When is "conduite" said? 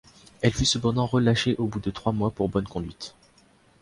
2.67-3.13